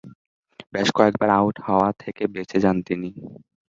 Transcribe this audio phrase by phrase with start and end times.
[0.73, 3.09] বেশ কয়েকবার আউট হওয়া থেকে বেঁচে যান তিনি।